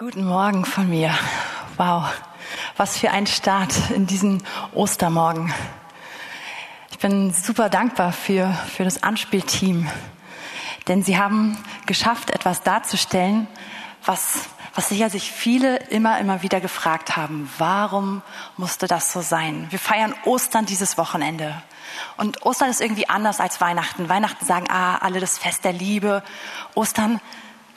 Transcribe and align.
Guten 0.00 0.24
Morgen 0.24 0.64
von 0.64 0.88
mir. 0.88 1.14
Wow, 1.76 2.04
was 2.78 2.96
für 2.96 3.10
ein 3.10 3.26
Start 3.26 3.90
in 3.90 4.06
diesen 4.06 4.42
Ostermorgen. 4.72 5.52
Ich 6.90 6.98
bin 6.98 7.34
super 7.34 7.68
dankbar 7.68 8.14
für, 8.14 8.50
für 8.74 8.84
das 8.84 9.02
Anspielteam, 9.02 9.90
denn 10.88 11.02
sie 11.02 11.18
haben 11.18 11.58
geschafft, 11.84 12.30
etwas 12.30 12.62
darzustellen, 12.62 13.46
was, 14.02 14.44
was 14.74 14.88
sicher 14.88 15.10
sich 15.10 15.30
viele 15.30 15.76
immer, 15.90 16.18
immer 16.18 16.40
wieder 16.40 16.62
gefragt 16.62 17.18
haben. 17.18 17.50
Warum 17.58 18.22
musste 18.56 18.86
das 18.86 19.12
so 19.12 19.20
sein? 19.20 19.66
Wir 19.68 19.78
feiern 19.78 20.14
Ostern 20.24 20.64
dieses 20.64 20.96
Wochenende. 20.96 21.60
Und 22.16 22.46
Ostern 22.46 22.70
ist 22.70 22.80
irgendwie 22.80 23.10
anders 23.10 23.38
als 23.38 23.60
Weihnachten. 23.60 24.08
Weihnachten 24.08 24.46
sagen, 24.46 24.70
ah, 24.70 24.96
alle 24.96 25.20
das 25.20 25.36
Fest 25.36 25.62
der 25.64 25.74
Liebe. 25.74 26.22
Ostern 26.74 27.20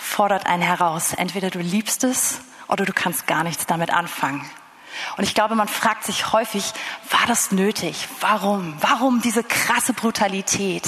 fordert 0.04 0.46
einen 0.46 0.62
heraus. 0.62 1.14
Entweder 1.14 1.50
du 1.50 1.60
liebst 1.60 2.04
es 2.04 2.42
oder 2.68 2.86
du 2.86 2.94
kannst 2.94 3.26
gar 3.28 3.44
nichts 3.44 3.66
damit 3.66 3.92
anfangen. 3.92 4.46
Und 5.18 5.24
ich 5.24 5.34
glaube, 5.34 5.56
man 5.56 5.68
fragt 5.68 6.04
sich 6.04 6.32
häufig, 6.32 6.74
war 7.10 7.26
das 7.28 7.52
nötig? 7.52 8.08
Warum? 8.20 8.76
Warum 8.82 9.22
diese 9.22 9.44
krasse 9.44 9.94
Brutalität? 9.94 10.88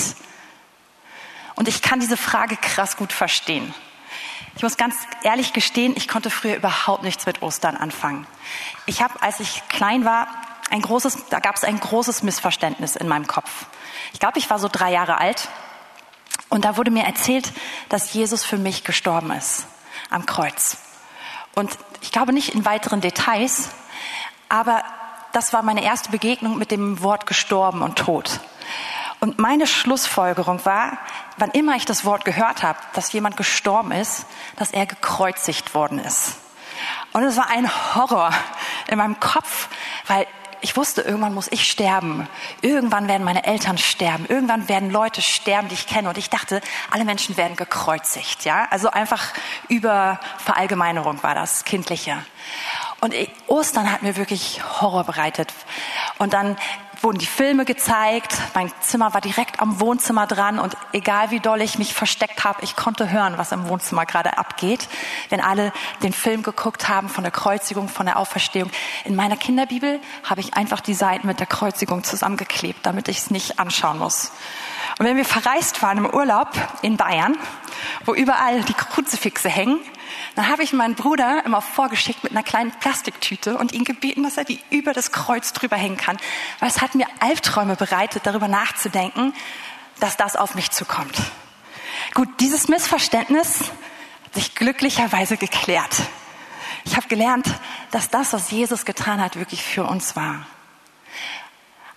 Und 1.56 1.68
ich 1.68 1.82
kann 1.82 2.00
diese 2.00 2.18
Frage 2.18 2.58
krass 2.58 2.98
gut 2.98 3.14
verstehen. 3.14 3.74
Ich 4.58 4.64
muss 4.64 4.78
ganz 4.78 4.96
ehrlich 5.24 5.54
gestehen, 5.54 5.94
ich 5.96 6.08
konnte 6.08 6.30
früher 6.30 6.56
überhaupt 6.56 7.04
nichts 7.04 7.26
mit 7.26 7.42
Ostern 7.42 7.76
anfangen. 7.76 8.28
Ich 8.86 9.02
habe, 9.02 9.22
als 9.22 9.40
ich 9.40 9.64
klein 9.70 10.06
war, 10.06 10.28
ein 10.70 10.82
großes, 10.82 11.28
da 11.30 11.40
gab 11.40 11.56
es 11.56 11.64
ein 11.64 11.80
großes 11.80 12.24
Missverständnis 12.24 12.96
in 12.96 13.08
meinem 13.08 13.28
Kopf. 13.28 13.66
Ich 14.14 14.20
glaube, 14.20 14.40
ich 14.40 14.50
war 14.50 14.60
so 14.60 14.70
drei 14.72 14.92
Jahre 14.92 15.18
alt 15.18 15.50
und 16.50 16.66
da 16.66 16.78
wurde 16.78 16.92
mir 16.92 17.04
erzählt, 17.04 17.52
dass 17.90 18.14
Jesus 18.14 18.44
für 18.44 18.58
mich 18.58 18.84
gestorben 18.84 19.32
ist 19.32 19.68
am 20.10 20.26
Kreuz. 20.26 20.78
Und 21.56 21.78
ich 22.02 22.12
glaube 22.12 22.34
nicht 22.34 22.54
in 22.54 22.66
weiteren 22.66 23.02
Details, 23.02 23.70
aber 24.50 24.84
das 25.34 25.54
war 25.54 25.64
meine 25.64 25.84
erste 25.84 26.12
Begegnung 26.12 26.58
mit 26.58 26.72
dem 26.72 27.02
Wort 27.02 27.26
gestorben 27.26 27.82
und 27.82 27.98
tot. 27.98 28.40
Und 29.20 29.40
meine 29.40 29.68
Schlussfolgerung 29.68 30.64
war, 30.66 30.98
wann 31.38 31.52
immer 31.52 31.76
ich 31.76 31.86
das 31.86 32.06
Wort 32.06 32.26
gehört 32.26 32.64
habe, 32.64 32.80
dass 32.94 33.12
jemand 33.12 33.38
gestorben 33.38 33.92
ist, 33.92 34.26
dass 34.56 34.72
er 34.72 34.86
gekreuzigt 34.86 35.74
worden 35.74 36.00
ist. 36.00 36.36
Und 37.14 37.24
es 37.24 37.38
war 37.38 37.50
ein 37.50 37.70
Horror 37.96 38.32
in 38.88 38.98
meinem 38.98 39.20
Kopf, 39.20 39.70
weil 40.08 40.28
ich 40.66 40.76
wusste, 40.76 41.02
irgendwann 41.04 41.36
muss 41.36 41.48
ich 41.52 41.70
sterben. 41.70 42.28
Irgendwann 42.62 43.08
werden 43.08 43.24
meine 43.24 43.46
Eltern 43.46 43.78
sterben. 43.78 44.26
Irgendwann 44.28 44.68
werden 44.68 44.90
Leute 44.90 45.22
sterben, 45.22 45.68
die 45.68 45.76
ich 45.76 45.86
kenne. 45.86 46.10
Und 46.10 46.18
ich 46.18 46.32
dachte, 46.32 46.60
alle 46.90 47.06
Menschen 47.06 47.38
werden 47.38 47.56
gekreuzigt. 47.56 48.46
Ja, 48.46 48.68
also 48.72 48.90
einfach 48.90 49.32
über 49.68 50.20
Verallgemeinerung 50.40 51.22
war 51.22 51.36
das 51.36 51.66
Kindliche. 51.66 52.18
Und 53.00 53.14
Ostern 53.46 53.92
hat 53.92 54.02
mir 54.02 54.16
wirklich 54.18 54.60
Horror 54.82 55.04
bereitet. 55.04 55.54
Und 56.18 56.34
dann 56.34 56.58
wurden 57.02 57.18
die 57.18 57.26
Filme 57.26 57.66
gezeigt. 57.66 58.36
Mein 58.54 58.72
Zimmer 58.82 59.14
war 59.14 59.22
direkt 59.22 59.60
am 59.60 59.80
Wohnzimmer 59.80 60.28
dran 60.28 60.60
und 60.60 60.76
egal 60.94 61.32
wie 61.32 61.40
doll 61.40 61.62
ich 61.62 61.78
mich 61.78 61.94
versteckt 61.94 62.44
habe, 62.44 62.64
ich 62.64 62.76
konnte 62.76 63.12
hören, 63.12 63.38
was 63.38 63.52
im 63.52 63.68
Wohnzimmer 63.68 64.06
gerade 64.06 64.38
abgeht. 64.38 64.88
Wenn 65.30 65.42
alle 65.42 65.72
den 66.04 66.14
Film 66.14 66.44
geguckt 66.44 66.90
haben 66.90 67.10
von 67.10 67.24
der 67.24 67.32
Kreuzigung, 67.32 67.90
von 67.90 68.06
der 68.06 68.18
Auferstehung. 68.18 68.70
In 69.04 69.16
meiner 69.16 69.38
Kinderbibel 69.38 70.00
habe 70.24 70.42
ich 70.42 70.54
einfach 70.54 70.82
die 70.82 70.94
Seiten 70.94 71.28
mit 71.28 71.40
der 71.40 71.48
Kreuzigung 71.48 72.04
zusammengeklebt, 72.04 72.86
damit 72.86 73.08
ich 73.08 73.18
es 73.18 73.32
nicht 73.32 73.60
anschauen 73.60 74.00
muss. 74.00 74.32
Und 74.98 75.06
wenn 75.06 75.18
wir 75.18 75.26
verreist 75.26 75.82
waren 75.82 75.98
im 75.98 76.10
Urlaub 76.10 76.50
in 76.82 76.98
Bayern, 76.98 77.38
wo 78.06 78.14
überall 78.14 78.62
die 78.62 78.74
Kruzifixe 78.74 79.50
hängen, 79.50 79.80
dann 80.36 80.50
habe 80.50 80.64
ich 80.64 80.74
meinen 80.74 80.96
Bruder 80.96 81.44
immer 81.46 81.62
vorgeschickt 81.62 82.24
mit 82.24 82.32
einer 82.32 82.44
kleinen 82.44 82.72
Plastiktüte 82.72 83.58
und 83.58 83.72
ihn 83.72 83.84
gebeten, 83.84 84.24
dass 84.24 84.38
er 84.38 84.44
die 84.44 84.60
über 84.70 84.94
das 84.94 85.12
Kreuz 85.12 85.54
drüber 85.54 85.78
hängen 85.78 85.98
kann. 85.98 86.18
Weil 86.60 86.70
es 86.70 86.82
hat 86.82 86.96
mir 86.96 87.08
Albträume 87.20 87.76
bereitet, 87.76 88.26
darüber 88.26 88.48
nachzudenken, 88.48 89.34
dass 90.00 90.18
das 90.18 90.36
auf 90.36 90.56
mich 90.56 90.72
zukommt. 90.72 91.16
Gut, 92.14 92.30
dieses 92.40 92.68
Missverständnis 92.68 93.72
hat 94.26 94.34
sich 94.34 94.56
glücklicherweise 94.56 95.38
geklärt. 95.38 95.96
Ich 96.84 96.96
habe 96.96 97.08
gelernt, 97.08 97.48
dass 97.92 98.10
das, 98.10 98.34
was 98.34 98.52
Jesus 98.52 98.86
getan 98.86 99.22
hat, 99.22 99.38
wirklich 99.38 99.64
für 99.64 99.86
uns 99.86 100.16
war. 100.16 100.46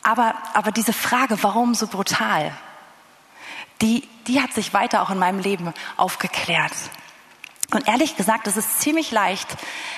Aber, 0.02 0.34
aber 0.54 0.72
diese 0.72 0.92
Frage, 0.92 1.42
warum 1.42 1.74
so 1.74 1.86
brutal, 1.86 2.56
die, 3.82 4.08
die 4.26 4.40
hat 4.40 4.52
sich 4.52 4.72
weiter 4.72 5.02
auch 5.02 5.10
in 5.10 5.18
meinem 5.18 5.40
Leben 5.40 5.72
aufgeklärt. 5.96 6.72
Und 7.70 7.86
ehrlich 7.86 8.16
gesagt, 8.16 8.46
es 8.46 8.56
ist 8.56 8.80
ziemlich 8.80 9.10
leicht, 9.10 9.56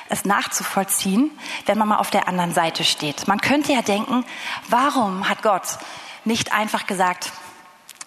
es 0.08 0.25
nachzuvollziehen, 0.25 1.31
wenn 1.66 1.78
man 1.78 1.88
mal 1.88 1.98
auf 1.98 2.10
der 2.10 2.26
anderen 2.26 2.53
Seite 2.53 2.82
steht. 2.82 3.28
Man 3.28 3.41
könnte 3.41 3.72
ja 3.72 3.82
denken, 3.82 4.25
warum 4.69 5.28
hat 5.28 5.42
Gott 5.42 5.78
nicht 6.25 6.53
einfach 6.53 6.86
gesagt, 6.86 7.32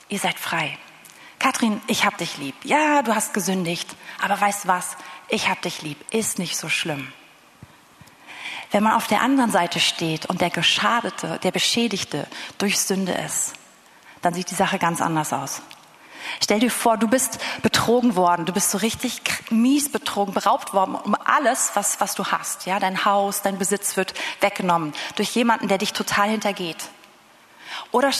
ihr 0.09 0.19
seid 0.19 0.37
frei. 0.37 0.77
Kathrin, 1.39 1.81
ich 1.87 2.05
hab 2.05 2.17
dich 2.17 2.37
lieb. 2.37 2.55
Ja, 2.63 3.01
du 3.01 3.15
hast 3.15 3.33
gesündigt, 3.33 3.95
aber 4.21 4.39
weißt 4.39 4.67
was? 4.67 4.97
Ich 5.29 5.49
hab 5.49 5.61
dich 5.61 5.81
lieb. 5.81 5.97
Ist 6.11 6.39
nicht 6.39 6.57
so 6.57 6.67
schlimm. 6.67 7.11
Wenn 8.71 8.83
man 8.83 8.93
auf 8.93 9.07
der 9.07 9.21
anderen 9.21 9.51
Seite 9.51 9.79
steht 9.79 10.25
und 10.25 10.41
der 10.41 10.49
Geschadete, 10.49 11.39
der 11.43 11.51
Beschädigte 11.51 12.27
durch 12.57 12.79
Sünde 12.79 13.13
ist, 13.13 13.53
dann 14.21 14.33
sieht 14.33 14.51
die 14.51 14.55
Sache 14.55 14.79
ganz 14.79 15.01
anders 15.01 15.31
aus. 15.31 15.61
Stell 16.41 16.59
dir 16.59 16.71
vor, 16.71 16.97
du 16.97 17.07
bist 17.07 17.39
betrogen 17.61 18.15
worden, 18.15 18.45
du 18.45 18.53
bist 18.53 18.71
so 18.71 18.77
richtig 18.77 19.21
mies 19.49 19.91
betrogen, 19.91 20.33
beraubt 20.33 20.73
worden 20.73 20.95
um 20.95 21.15
alles, 21.15 21.71
was, 21.73 21.99
was 21.99 22.15
du 22.15 22.25
hast. 22.25 22.65
Ja, 22.65 22.79
dein 22.79 23.05
Haus, 23.05 23.41
dein 23.41 23.57
Besitz 23.57 23.97
wird 23.97 24.13
weggenommen 24.41 24.93
durch 25.15 25.35
jemanden, 25.35 25.67
der 25.67 25.77
dich 25.77 25.93
total 25.93 26.29
hintergeht. 26.29 26.89
Oder 27.91 28.11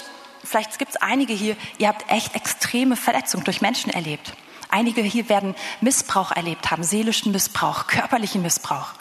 vielleicht 0.43 0.79
gibt 0.79 0.91
es 0.91 1.01
einige 1.01 1.33
hier, 1.33 1.55
ihr 1.77 1.87
habt 1.87 2.09
echt 2.11 2.35
extreme 2.35 2.95
Verletzungen 2.95 3.43
durch 3.43 3.61
Menschen 3.61 3.91
erlebt. 3.91 4.33
Einige 4.69 5.01
hier 5.01 5.29
werden 5.29 5.55
Missbrauch 5.81 6.31
erlebt 6.31 6.71
haben, 6.71 6.83
seelischen 6.83 7.31
Missbrauch, 7.31 7.87
körperlichen 7.87 8.41
Missbrauch. 8.41 8.93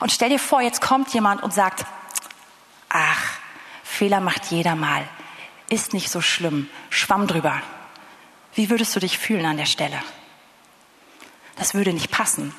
Und 0.00 0.12
stell 0.12 0.28
dir 0.28 0.38
vor, 0.38 0.60
jetzt 0.60 0.80
kommt 0.80 1.12
jemand 1.12 1.42
und 1.42 1.52
sagt, 1.52 1.84
ach, 2.88 3.22
Fehler 3.82 4.20
macht 4.20 4.46
jeder 4.46 4.76
mal, 4.76 5.04
ist 5.68 5.92
nicht 5.92 6.10
so 6.10 6.20
schlimm, 6.20 6.68
schwamm 6.90 7.26
drüber. 7.26 7.60
Wie 8.56 8.70
würdest 8.70 8.96
du 8.96 9.00
dich 9.00 9.18
fühlen 9.18 9.46
an 9.46 9.58
der 9.58 9.66
Stelle? 9.66 10.02
Das 11.56 11.74
würde 11.74 11.92
nicht 11.92 12.10
passen. 12.10 12.54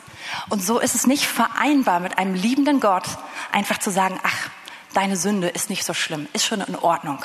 Und 0.50 0.64
so 0.64 0.80
ist 0.80 0.96
es 0.96 1.08
nicht 1.08 1.26
vereinbar 1.26 2.00
mit 2.00 2.18
einem 2.18 2.36
liebenden 2.36 2.80
Gott, 2.80 3.06
einfach 3.52 3.80
zu 3.80 3.92
sagen, 3.92 4.20
ach, 4.24 4.50
deine 4.94 5.18
Sünde 5.18 5.50
ist 5.50 5.70
nicht 5.70 5.84
so 5.84 5.94
schlimm, 5.94 6.28
ist 6.34 6.46
schon 6.46 6.62
in 6.62 6.76
Ordnung. 6.76 7.24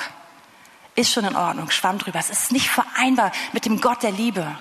Ist 0.95 1.11
schon 1.11 1.25
in 1.25 1.35
Ordnung, 1.35 1.69
schwamm 1.71 1.99
drüber. 1.99 2.19
Es 2.19 2.29
ist 2.29 2.51
nicht 2.51 2.69
vereinbar 2.69 3.31
mit 3.51 3.65
dem 3.65 3.79
Gott 3.79 4.03
der 4.03 4.11
Liebe, 4.11 4.55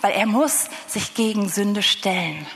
weil 0.00 0.12
er 0.12 0.26
muss 0.26 0.68
sich 0.86 1.14
gegen 1.14 1.48
Sünde 1.48 1.82
stellen. 1.82 2.46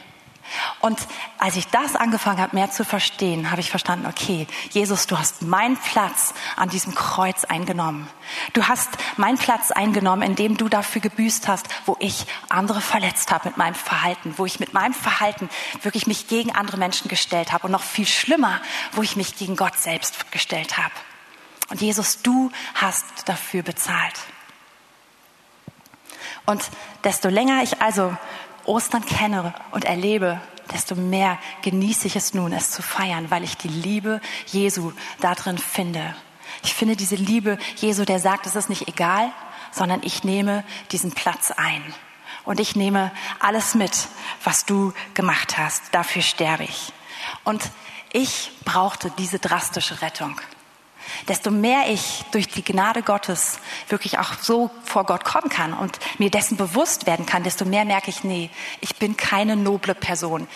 Und 0.81 0.99
als 1.39 1.57
ich 1.57 1.67
das 1.69 1.97
angefangen 1.97 2.41
habe, 2.41 2.57
mehr 2.57 2.71
zu 2.71 2.85
verstehen, 2.85 3.51
habe 3.51 3.61
ich 3.61 3.71
verstanden, 3.71 4.07
okay, 4.07 4.47
Jesus, 4.71 5.07
du 5.07 5.19
hast 5.19 5.43
meinen 5.43 5.77
Platz 5.77 6.35
an 6.57 6.69
diesem 6.69 6.95
Kreuz 6.95 7.45
eingenommen. 7.45 8.09
Du 8.53 8.67
hast 8.67 8.91
meinen 9.17 9.39
Platz 9.39 9.71
eingenommen, 9.71 10.23
indem 10.23 10.57
du 10.57 10.69
dafür 10.69 11.01
gebüßt 11.01 11.49
hast, 11.49 11.69
wo 11.87 11.97
ich 12.01 12.27
andere 12.49 12.81
verletzt 12.81 13.31
habe 13.31 13.49
mit 13.49 13.57
meinem 13.57 13.75
Verhalten, 13.75 14.35
wo 14.37 14.47
ich 14.47 14.61
mit 14.61 14.75
meinem 14.75 14.95
Verhalten 14.95 15.49
wirklich 15.83 16.07
mich 16.07 16.29
gegen 16.29 16.55
andere 16.55 16.77
Menschen 16.77 17.09
gestellt 17.09 17.53
habe 17.53 17.67
und 17.67 17.73
noch 17.73 17.83
viel 17.83 18.07
schlimmer, 18.07 18.61
wo 18.93 19.03
ich 19.03 19.17
mich 19.17 19.37
gegen 19.37 19.57
Gott 19.57 19.79
selbst 19.79 20.31
gestellt 20.33 20.79
habe. 20.79 20.95
Und 21.69 21.81
Jesus, 21.81 22.23
du 22.23 22.51
hast 22.75 23.05
dafür 23.27 23.63
bezahlt. 23.63 24.19
Und 26.47 26.63
desto 27.05 27.29
länger 27.29 27.63
ich 27.63 27.81
also 27.81 28.17
Ostern 28.65 29.05
kenne 29.05 29.55
und 29.71 29.85
erlebe, 29.85 30.41
desto 30.73 30.95
mehr 30.95 31.39
genieße 31.63 32.07
ich 32.07 32.17
es 32.17 32.35
nun, 32.35 32.53
es 32.53 32.71
zu 32.71 32.83
feiern, 32.83 33.31
weil 33.31 33.45
ich 33.45 33.57
die 33.57 33.69
Liebe 33.69 34.21
Jesu 34.47 34.93
darin 35.21 35.59
finde. 35.59 36.15
Ich 36.63 36.75
finde 36.75 36.97
diese 36.97 37.17
Liebe 37.17 37.59
Jesu, 37.77 38.05
der 38.05 38.19
sagt, 38.19 38.47
es 38.47 38.57
ist 38.57 38.69
nicht 38.69 38.89
egal, 38.89 39.33
sondern 39.73 40.01
ich 40.03 40.25
nehme 40.25 40.65
diesen 40.93 41.13
Platz 41.13 41.51
ein. 41.51 41.83
Und 42.45 42.61
ich 42.61 42.75
nehme 42.75 43.13
alles 43.39 43.75
mit, 43.75 44.09
was 44.45 44.65
du 44.65 44.93
gemacht 45.15 45.59
hast. 45.59 45.83
Dafür 45.93 46.23
sterbe 46.23 46.65
ich. 46.65 46.93
Und 47.45 47.63
ich 48.13 48.51
brauchte 48.65 49.13
diese 49.19 49.39
drastische 49.39 50.03
Rettung 50.03 50.41
desto 51.29 51.51
mehr 51.51 51.91
ich 51.91 52.25
durch 52.33 52.49
die 52.49 52.65
Gnade 52.65 53.03
Gottes 53.03 53.59
wirklich 53.89 54.19
auch 54.19 54.35
so 54.41 54.71
vor 54.85 55.05
Gott 55.05 55.25
kommen 55.25 55.49
kann 55.49 55.73
und 55.73 55.99
mir 56.19 56.31
dessen 56.31 56.57
bewusst 56.57 57.07
werden 57.07 57.27
kann, 57.27 57.43
desto 57.43 57.65
mehr 57.65 57.85
merke 57.85 58.11
ich, 58.11 58.25
nee, 58.25 58.51
ich 58.81 58.97
bin 58.97 59.17
keine 59.17 59.57
noble 59.57 59.95
Person. 59.95 60.47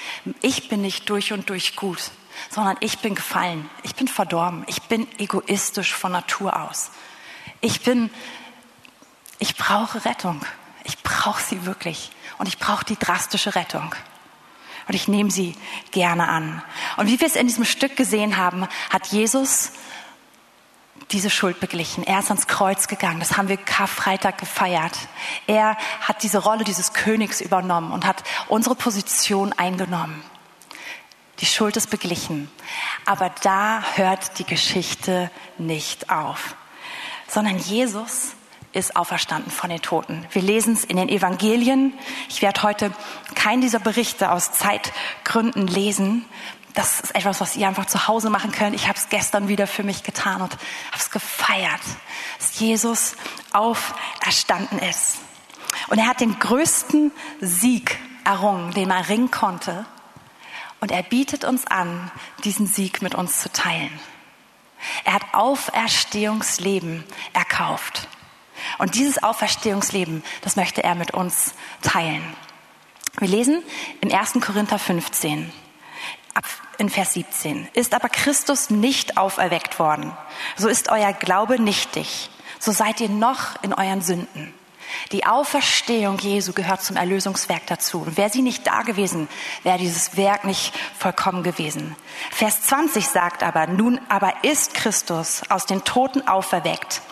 Ich 0.40 0.68
bin 0.68 0.82
nicht 0.82 1.08
durch 1.08 1.32
und 1.32 1.48
durch 1.50 1.76
gut, 1.76 2.10
sondern 2.50 2.76
ich 2.80 2.98
bin 2.98 3.14
gefallen. 3.14 3.68
Ich 3.82 3.94
bin 3.94 4.08
verdorben. 4.08 4.64
Ich 4.66 4.82
bin 4.82 5.06
egoistisch 5.18 5.94
von 5.94 6.12
Natur 6.12 6.60
aus. 6.60 6.90
Ich 7.60 7.82
bin, 7.82 8.10
ich 9.38 9.56
brauche 9.56 10.04
Rettung. 10.04 10.40
Ich 10.84 11.02
brauche 11.02 11.42
sie 11.42 11.64
wirklich. 11.66 12.10
Und 12.38 12.46
ich 12.46 12.58
brauche 12.58 12.84
die 12.84 12.98
drastische 12.98 13.54
Rettung. 13.54 13.94
Und 14.86 14.94
ich 14.94 15.08
nehme 15.08 15.30
sie 15.30 15.56
gerne 15.92 16.28
an. 16.28 16.62
Und 16.96 17.06
wie 17.06 17.18
wir 17.18 17.26
es 17.26 17.36
in 17.36 17.46
diesem 17.46 17.64
Stück 17.64 17.96
gesehen 17.96 18.36
haben, 18.36 18.66
hat 18.90 19.06
Jesus 19.06 19.72
diese 21.14 21.30
Schuld 21.30 21.60
beglichen. 21.60 22.04
Er 22.04 22.18
ist 22.18 22.30
ans 22.30 22.48
Kreuz 22.48 22.88
gegangen. 22.88 23.20
Das 23.20 23.36
haben 23.36 23.48
wir 23.48 23.56
Karfreitag 23.56 24.36
gefeiert. 24.36 24.92
Er 25.46 25.76
hat 26.00 26.22
diese 26.22 26.38
Rolle 26.38 26.64
dieses 26.64 26.92
Königs 26.92 27.40
übernommen 27.40 27.92
und 27.92 28.04
hat 28.04 28.24
unsere 28.48 28.74
Position 28.74 29.52
eingenommen. 29.52 30.22
Die 31.38 31.46
Schuld 31.46 31.76
ist 31.76 31.88
beglichen. 31.88 32.50
Aber 33.06 33.30
da 33.42 33.82
hört 33.94 34.38
die 34.38 34.44
Geschichte 34.44 35.30
nicht 35.56 36.10
auf, 36.10 36.56
sondern 37.28 37.58
Jesus 37.58 38.32
ist 38.72 38.96
auferstanden 38.96 39.52
von 39.52 39.70
den 39.70 39.82
Toten. 39.82 40.26
Wir 40.32 40.42
lesen 40.42 40.74
es 40.74 40.84
in 40.84 40.96
den 40.96 41.08
Evangelien. 41.08 41.92
Ich 42.28 42.42
werde 42.42 42.64
heute 42.64 42.92
keinen 43.36 43.60
dieser 43.60 43.78
Berichte 43.78 44.32
aus 44.32 44.50
Zeitgründen 44.50 45.68
lesen. 45.68 46.24
Das 46.74 47.00
ist 47.00 47.14
etwas, 47.14 47.40
was 47.40 47.54
ihr 47.54 47.68
einfach 47.68 47.86
zu 47.86 48.08
Hause 48.08 48.30
machen 48.30 48.50
könnt. 48.50 48.74
Ich 48.74 48.88
habe 48.88 48.98
es 48.98 49.08
gestern 49.08 49.46
wieder 49.46 49.68
für 49.68 49.84
mich 49.84 50.02
getan 50.02 50.42
und 50.42 50.52
habe 50.52 50.96
es 50.96 51.10
gefeiert, 51.10 51.80
dass 52.38 52.58
Jesus 52.58 53.14
auferstanden 53.52 54.80
ist. 54.80 55.18
Und 55.88 55.98
er 55.98 56.08
hat 56.08 56.20
den 56.20 56.38
größten 56.38 57.12
Sieg 57.40 57.98
errungen, 58.24 58.72
den 58.72 58.88
man 58.88 59.04
ringen 59.04 59.30
konnte. 59.30 59.86
Und 60.80 60.90
er 60.90 61.04
bietet 61.04 61.44
uns 61.44 61.66
an, 61.66 62.10
diesen 62.42 62.66
Sieg 62.66 63.02
mit 63.02 63.14
uns 63.14 63.40
zu 63.40 63.52
teilen. 63.52 64.00
Er 65.04 65.14
hat 65.14 65.22
Auferstehungsleben 65.32 67.04
erkauft. 67.32 68.08
Und 68.78 68.96
dieses 68.96 69.22
Auferstehungsleben, 69.22 70.24
das 70.42 70.56
möchte 70.56 70.82
er 70.82 70.94
mit 70.96 71.12
uns 71.12 71.54
teilen. 71.82 72.22
Wir 73.18 73.28
lesen 73.28 73.62
im 74.00 74.12
1. 74.12 74.34
Korinther 74.40 74.78
15, 74.78 75.52
ab 76.34 76.44
in 76.78 76.88
Vers 76.88 77.14
17. 77.14 77.68
Ist 77.74 77.94
aber 77.94 78.08
Christus 78.08 78.70
nicht 78.70 79.16
auferweckt 79.16 79.78
worden, 79.78 80.12
so 80.56 80.68
ist 80.68 80.90
euer 80.90 81.12
Glaube 81.12 81.60
nichtig, 81.60 82.30
so 82.58 82.72
seid 82.72 83.00
ihr 83.00 83.08
noch 83.08 83.62
in 83.62 83.74
euren 83.74 84.02
Sünden. 84.02 84.52
Die 85.12 85.26
Auferstehung 85.26 86.18
Jesu 86.18 86.52
gehört 86.52 86.82
zum 86.82 86.96
Erlösungswerk 86.96 87.66
dazu. 87.66 88.02
Und 88.02 88.16
wäre 88.16 88.30
sie 88.30 88.42
nicht 88.42 88.66
da 88.66 88.82
gewesen, 88.82 89.28
wäre 89.62 89.78
dieses 89.78 90.16
Werk 90.16 90.44
nicht 90.44 90.72
vollkommen 90.98 91.42
gewesen. 91.42 91.96
Vers 92.30 92.62
20 92.62 93.06
sagt 93.06 93.42
aber, 93.42 93.66
nun 93.66 94.00
aber 94.08 94.32
ist 94.42 94.74
Christus 94.74 95.42
aus 95.48 95.66
den 95.66 95.84
Toten 95.84 96.26
auferweckt. 96.26 97.02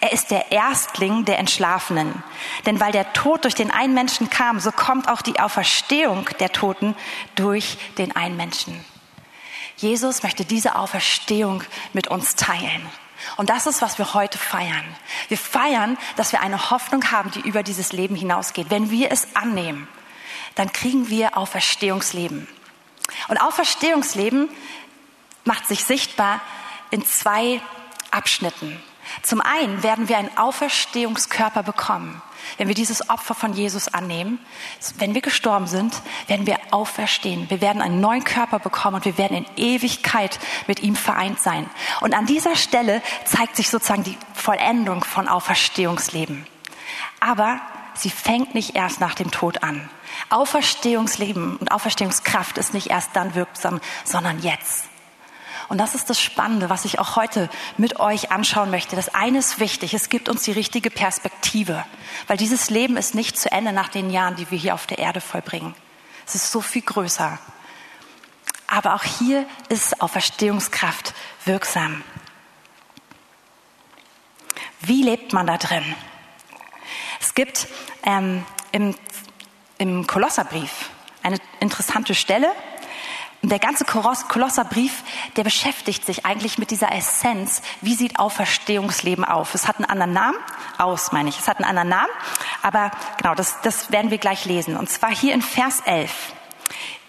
Er 0.00 0.12
ist 0.12 0.30
der 0.30 0.52
Erstling 0.52 1.24
der 1.24 1.38
Entschlafenen. 1.38 2.22
Denn 2.66 2.80
weil 2.80 2.92
der 2.92 3.12
Tod 3.12 3.44
durch 3.44 3.54
den 3.54 3.70
einen 3.70 3.94
Menschen 3.94 4.30
kam, 4.30 4.60
so 4.60 4.70
kommt 4.70 5.08
auch 5.08 5.22
die 5.22 5.40
Auferstehung 5.40 6.28
der 6.38 6.52
Toten 6.52 6.94
durch 7.34 7.78
den 7.98 8.14
einen 8.14 8.36
Menschen. 8.36 8.84
Jesus 9.76 10.22
möchte 10.22 10.44
diese 10.44 10.76
Auferstehung 10.76 11.62
mit 11.92 12.08
uns 12.08 12.34
teilen. 12.34 12.88
Und 13.36 13.50
das 13.50 13.66
ist, 13.66 13.82
was 13.82 13.98
wir 13.98 14.14
heute 14.14 14.38
feiern. 14.38 14.84
Wir 15.28 15.38
feiern, 15.38 15.98
dass 16.16 16.32
wir 16.32 16.40
eine 16.40 16.70
Hoffnung 16.70 17.10
haben, 17.10 17.30
die 17.30 17.40
über 17.40 17.62
dieses 17.62 17.92
Leben 17.92 18.14
hinausgeht. 18.14 18.70
Wenn 18.70 18.90
wir 18.90 19.10
es 19.10 19.28
annehmen, 19.34 19.88
dann 20.54 20.72
kriegen 20.72 21.08
wir 21.08 21.36
Auferstehungsleben. 21.36 22.46
Und 23.28 23.36
Auferstehungsleben 23.38 24.48
macht 25.44 25.66
sich 25.66 25.84
sichtbar 25.84 26.40
in 26.90 27.04
zwei 27.04 27.60
Abschnitten. 28.10 28.80
Zum 29.22 29.40
einen 29.40 29.82
werden 29.82 30.08
wir 30.08 30.18
einen 30.18 30.36
Auferstehungskörper 30.36 31.62
bekommen. 31.62 32.22
Wenn 32.56 32.68
wir 32.68 32.74
dieses 32.74 33.08
Opfer 33.10 33.34
von 33.34 33.52
Jesus 33.52 33.88
annehmen, 33.88 34.38
wenn 34.98 35.14
wir 35.14 35.20
gestorben 35.20 35.66
sind, 35.66 35.94
werden 36.26 36.46
wir 36.46 36.58
auferstehen. 36.70 37.48
Wir 37.50 37.60
werden 37.60 37.82
einen 37.82 38.00
neuen 38.00 38.24
Körper 38.24 38.58
bekommen 38.58 38.96
und 38.96 39.04
wir 39.04 39.18
werden 39.18 39.38
in 39.38 39.46
Ewigkeit 39.56 40.38
mit 40.66 40.80
ihm 40.80 40.96
vereint 40.96 41.40
sein. 41.40 41.68
Und 42.00 42.14
an 42.14 42.26
dieser 42.26 42.56
Stelle 42.56 43.02
zeigt 43.24 43.56
sich 43.56 43.70
sozusagen 43.70 44.04
die 44.04 44.18
Vollendung 44.34 45.04
von 45.04 45.28
Auferstehungsleben. 45.28 46.46
Aber 47.20 47.60
sie 47.94 48.10
fängt 48.10 48.54
nicht 48.54 48.76
erst 48.76 49.00
nach 49.00 49.14
dem 49.14 49.30
Tod 49.30 49.62
an. 49.62 49.88
Auferstehungsleben 50.30 51.56
und 51.56 51.72
Auferstehungskraft 51.72 52.58
ist 52.58 52.74
nicht 52.74 52.88
erst 52.88 53.14
dann 53.14 53.34
wirksam, 53.34 53.80
sondern 54.04 54.40
jetzt. 54.42 54.84
Und 55.68 55.78
das 55.78 55.94
ist 55.94 56.08
das 56.10 56.20
Spannende, 56.20 56.70
was 56.70 56.84
ich 56.84 56.98
auch 56.98 57.16
heute 57.16 57.48
mit 57.76 57.98
euch 57.98 58.30
anschauen 58.30 58.70
möchte. 58.70 58.94
Das 58.94 59.14
eine 59.14 59.38
ist 59.38 59.58
wichtig, 59.58 59.94
es 59.94 60.08
gibt 60.08 60.28
uns 60.28 60.44
die 60.44 60.52
richtige 60.52 60.90
Perspektive, 60.90 61.84
weil 62.26 62.36
dieses 62.36 62.70
Leben 62.70 62.96
ist 62.96 63.14
nicht 63.14 63.38
zu 63.38 63.50
Ende 63.50 63.72
nach 63.72 63.88
den 63.88 64.10
Jahren, 64.10 64.36
die 64.36 64.50
wir 64.50 64.58
hier 64.58 64.74
auf 64.74 64.86
der 64.86 64.98
Erde 64.98 65.20
vollbringen. 65.20 65.74
Es 66.26 66.34
ist 66.34 66.52
so 66.52 66.60
viel 66.60 66.82
größer. 66.82 67.38
Aber 68.68 68.94
auch 68.94 69.04
hier 69.04 69.46
ist 69.68 70.00
Auferstehungskraft 70.00 71.14
wirksam. 71.44 72.02
Wie 74.80 75.02
lebt 75.02 75.32
man 75.32 75.46
da 75.46 75.56
drin? 75.56 75.84
Es 77.20 77.34
gibt 77.34 77.66
ähm, 78.04 78.44
im, 78.72 78.94
im 79.78 80.06
Kolosserbrief 80.06 80.90
eine 81.22 81.38
interessante 81.60 82.14
Stelle, 82.14 82.52
und 83.46 83.50
der 83.50 83.60
ganze 83.60 83.84
Kolosserbrief, 83.84 85.04
der 85.36 85.44
beschäftigt 85.44 86.04
sich 86.04 86.26
eigentlich 86.26 86.58
mit 86.58 86.72
dieser 86.72 86.90
Essenz. 86.90 87.62
Wie 87.80 87.94
sieht 87.94 88.18
Auferstehungsleben 88.18 89.24
auf? 89.24 89.54
Es 89.54 89.68
hat 89.68 89.76
einen 89.76 89.84
anderen 89.84 90.12
Namen, 90.12 90.38
aus 90.78 91.12
meine 91.12 91.28
ich. 91.28 91.38
Es 91.38 91.46
hat 91.46 91.58
einen 91.58 91.66
anderen 91.66 91.90
Namen, 91.90 92.10
aber 92.62 92.90
genau, 93.18 93.36
das, 93.36 93.60
das 93.60 93.92
werden 93.92 94.10
wir 94.10 94.18
gleich 94.18 94.46
lesen. 94.46 94.76
Und 94.76 94.90
zwar 94.90 95.14
hier 95.14 95.32
in 95.32 95.42
Vers 95.42 95.80
11. 95.84 96.10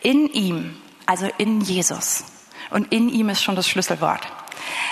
In 0.02 0.28
ihm, 0.28 0.80
also 1.08 1.28
in 1.40 1.62
Jesus. 1.62 2.24
Und 2.70 2.94
in 2.94 3.10
ihm 3.10 3.30
ist 3.30 3.42
schon 3.42 3.56
das 3.56 3.68
Schlüsselwort 3.68 4.22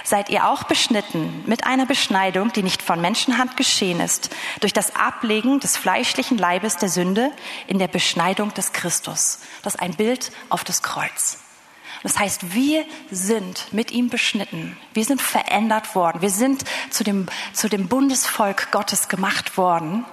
seid 0.07 0.29
ihr 0.29 0.47
auch 0.47 0.63
beschnitten 0.63 1.43
mit 1.45 1.65
einer 1.65 1.85
Beschneidung, 1.85 2.53
die 2.53 2.63
nicht 2.63 2.81
von 2.81 3.01
Menschenhand 3.01 3.57
geschehen 3.57 3.99
ist, 3.99 4.29
durch 4.61 4.73
das 4.73 4.95
Ablegen 4.95 5.59
des 5.59 5.77
fleischlichen 5.77 6.37
Leibes 6.37 6.77
der 6.77 6.89
Sünde 6.89 7.31
in 7.67 7.79
der 7.79 7.87
Beschneidung 7.87 8.53
des 8.53 8.71
Christus. 8.71 9.39
Das 9.63 9.75
ist 9.75 9.81
ein 9.81 9.95
Bild 9.95 10.31
auf 10.49 10.63
das 10.63 10.83
Kreuz. 10.83 11.39
Das 12.03 12.19
heißt, 12.19 12.53
wir 12.53 12.85
sind 13.09 13.73
mit 13.73 13.89
ihm 13.89 14.09
beschnitten. 14.09 14.77
Wir 14.93 15.05
sind 15.05 15.21
verändert 15.21 15.95
worden. 15.95 16.21
Wir 16.21 16.29
sind 16.29 16.63
zu 16.91 17.03
dem, 17.03 17.25
zu 17.51 17.67
dem 17.67 17.87
Bundesvolk 17.87 18.71
Gottes 18.71 19.07
gemacht 19.07 19.57
worden 19.57 20.05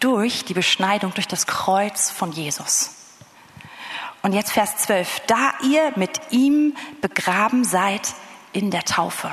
durch 0.00 0.44
die 0.44 0.52
Beschneidung, 0.52 1.14
durch 1.14 1.28
das 1.28 1.46
Kreuz 1.46 2.10
von 2.10 2.30
Jesus. 2.32 2.90
Und 4.20 4.34
jetzt 4.34 4.52
Vers 4.52 4.76
12. 4.78 5.20
Da 5.26 5.54
ihr 5.62 5.92
mit 5.96 6.20
ihm 6.30 6.76
begraben 7.00 7.64
seid 7.64 8.02
in 8.54 8.70
der 8.70 8.84
Taufe. 8.84 9.30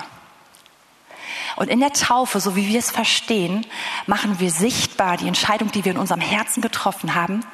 Und 1.56 1.70
in 1.70 1.80
der 1.80 1.94
Taufe, 1.94 2.40
so 2.40 2.56
wie 2.56 2.68
wir 2.68 2.80
es 2.80 2.92
verstehen, 2.92 3.66
machen 4.06 4.40
wir 4.40 4.52
sichtbar 4.52 5.18
die 5.18 5.28
Entscheidung, 5.28 5.72
die 5.72 5.86
wir 5.86 5.94
in 5.94 5.98
unserem 5.98 6.22
Herzen 6.22 6.62
getroffen 6.62 7.16
haben, 7.16 7.46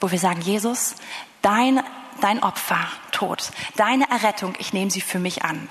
wo 0.00 0.10
wir 0.10 0.18
sagen, 0.18 0.40
Jesus, 0.40 0.94
dein, 1.40 1.82
dein 2.20 2.42
Opfer, 2.42 2.78
Tod, 3.10 3.50
deine 3.76 4.08
Errettung, 4.10 4.54
ich 4.58 4.72
nehme 4.72 4.90
sie 4.90 5.00
für 5.00 5.18
mich 5.18 5.44
an. 5.44 5.68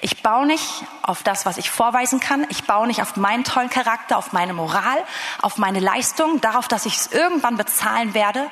Ich 0.00 0.22
baue 0.22 0.46
nicht 0.46 0.84
auf 1.02 1.22
das, 1.22 1.46
was 1.46 1.56
ich 1.58 1.70
vorweisen 1.70 2.20
kann. 2.20 2.46
Ich 2.50 2.64
baue 2.64 2.86
nicht 2.86 3.00
auf 3.00 3.16
meinen 3.16 3.42
tollen 3.44 3.70
Charakter, 3.70 4.18
auf 4.18 4.32
meine 4.32 4.52
Moral, 4.52 5.02
auf 5.40 5.56
meine 5.56 5.80
Leistung, 5.80 6.40
darauf, 6.40 6.68
dass 6.68 6.86
ich 6.86 6.96
es 6.96 7.12
irgendwann 7.12 7.56
bezahlen 7.56 8.14
werde. 8.14 8.50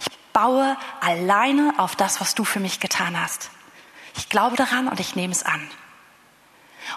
Ich 0.00 0.06
baue 0.32 0.76
alleine 1.00 1.74
auf 1.76 1.94
das, 1.94 2.20
was 2.20 2.34
du 2.34 2.44
für 2.44 2.60
mich 2.60 2.80
getan 2.80 3.20
hast. 3.20 3.50
Ich 4.14 4.28
glaube 4.28 4.56
daran 4.56 4.88
und 4.88 5.00
ich 5.00 5.16
nehme 5.16 5.32
es 5.32 5.44
an. 5.44 5.60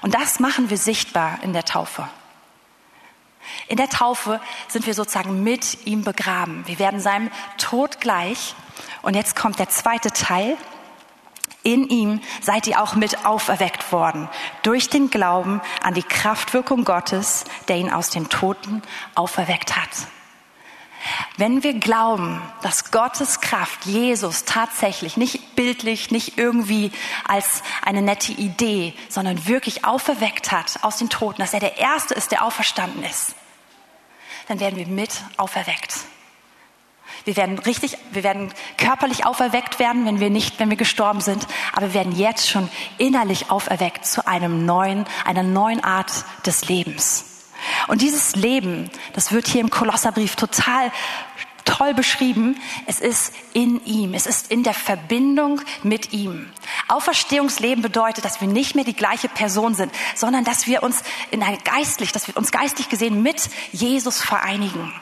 Und 0.01 0.13
das 0.13 0.39
machen 0.39 0.69
wir 0.69 0.77
sichtbar 0.77 1.39
in 1.41 1.53
der 1.53 1.65
Taufe. 1.65 2.07
In 3.67 3.77
der 3.77 3.89
Taufe 3.89 4.41
sind 4.67 4.85
wir 4.85 4.93
sozusagen 4.93 5.43
mit 5.43 5.85
ihm 5.85 6.03
begraben. 6.03 6.63
Wir 6.67 6.79
werden 6.79 6.99
seinem 6.99 7.31
Tod 7.57 8.01
gleich. 8.01 8.55
Und 9.01 9.15
jetzt 9.15 9.35
kommt 9.35 9.59
der 9.59 9.69
zweite 9.69 10.11
Teil. 10.11 10.57
In 11.63 11.87
ihm 11.89 12.21
seid 12.41 12.67
ihr 12.67 12.81
auch 12.81 12.95
mit 12.95 13.25
auferweckt 13.25 13.91
worden 13.91 14.29
durch 14.61 14.89
den 14.89 15.09
Glauben 15.09 15.61
an 15.81 15.95
die 15.95 16.03
Kraftwirkung 16.03 16.85
Gottes, 16.85 17.45
der 17.67 17.77
ihn 17.77 17.91
aus 17.91 18.11
den 18.11 18.29
Toten 18.29 18.83
auferweckt 19.15 19.75
hat. 19.75 19.89
Wenn 21.37 21.63
wir 21.63 21.73
glauben, 21.73 22.41
dass 22.61 22.91
Gottes 22.91 23.41
Kraft 23.41 23.85
Jesus 23.85 24.45
tatsächlich 24.45 25.17
nicht 25.17 25.55
bildlich, 25.55 26.11
nicht 26.11 26.37
irgendwie 26.37 26.91
als 27.27 27.61
eine 27.83 28.01
nette 28.01 28.31
Idee, 28.31 28.93
sondern 29.09 29.47
wirklich 29.47 29.85
auferweckt 29.85 30.51
hat 30.51 30.83
aus 30.83 30.97
den 30.97 31.09
Toten, 31.09 31.41
dass 31.41 31.53
er 31.53 31.59
der 31.59 31.77
Erste 31.77 32.13
ist, 32.13 32.31
der 32.31 32.43
auferstanden 32.45 33.03
ist, 33.03 33.35
dann 34.47 34.59
werden 34.59 34.77
wir 34.77 34.87
mit 34.87 35.11
auferweckt. 35.37 35.95
Wir 37.23 37.35
werden 37.35 37.57
richtig, 37.59 37.97
wir 38.11 38.23
werden 38.23 38.53
körperlich 38.77 39.25
auferweckt 39.25 39.79
werden, 39.79 40.05
wenn 40.05 40.19
wir 40.19 40.29
nicht, 40.29 40.59
wenn 40.59 40.69
wir 40.69 40.77
gestorben 40.77 41.21
sind, 41.21 41.47
aber 41.73 41.87
wir 41.87 41.93
werden 41.95 42.15
jetzt 42.15 42.49
schon 42.49 42.69
innerlich 42.97 43.49
auferweckt 43.49 44.05
zu 44.05 44.27
einem 44.27 44.65
neuen, 44.65 45.05
einer 45.25 45.43
neuen 45.43 45.83
Art 45.83 46.25
des 46.45 46.67
Lebens. 46.67 47.34
Und 47.87 48.01
dieses 48.01 48.35
Leben, 48.35 48.89
das 49.13 49.31
wird 49.31 49.47
hier 49.47 49.61
im 49.61 49.69
Kolosserbrief 49.69 50.35
total 50.35 50.91
toll 51.65 51.93
beschrieben. 51.93 52.59
Es 52.85 52.99
ist 52.99 53.33
in 53.53 53.83
ihm. 53.85 54.13
Es 54.13 54.27
ist 54.27 54.51
in 54.51 54.63
der 54.63 54.73
Verbindung 54.73 55.61
mit 55.83 56.13
ihm. 56.13 56.49
Auferstehungsleben 56.87 57.81
bedeutet, 57.81 58.23
dass 58.23 58.39
wir 58.39 58.47
nicht 58.47 58.75
mehr 58.75 58.85
die 58.85 58.95
gleiche 58.95 59.27
Person 59.27 59.75
sind, 59.75 59.91
sondern 60.15 60.43
dass 60.43 60.67
wir 60.67 60.83
uns 60.83 61.03
in 61.31 61.43
ein 61.43 61.57
geistlich, 61.63 62.11
dass 62.11 62.27
wir 62.27 62.37
uns 62.37 62.51
geistlich 62.51 62.87
gesehen 62.87 63.21
mit 63.21 63.49
Jesus 63.71 64.21
vereinigen. 64.21 64.93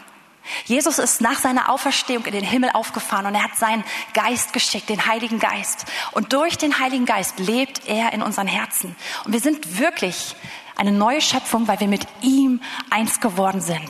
Jesus 0.66 1.00
ist 1.00 1.22
nach 1.22 1.40
seiner 1.40 1.70
Auferstehung 1.70 2.26
in 2.26 2.34
den 2.34 2.44
Himmel 2.44 2.72
aufgefahren 2.74 3.26
und 3.26 3.36
er 3.36 3.44
hat 3.44 3.56
seinen 3.56 3.84
Geist 4.14 4.52
geschickt, 4.52 4.90
den 4.90 5.06
Heiligen 5.06 5.40
Geist. 5.40 5.86
Und 6.12 6.34
durch 6.34 6.58
den 6.58 6.80
Heiligen 6.80 7.06
Geist 7.06 7.40
lebt 7.40 7.88
er 7.88 8.12
in 8.12 8.22
unseren 8.22 8.48
Herzen. 8.48 8.96
Und 9.24 9.32
wir 9.32 9.40
sind 9.40 9.80
wirklich 9.80 10.36
eine 10.76 10.92
neue 10.92 11.22
Schöpfung, 11.22 11.68
weil 11.68 11.80
wir 11.80 11.88
mit 11.88 12.08
ihm 12.22 12.62
eins 12.90 13.20
geworden 13.20 13.62
sind. 13.62 13.90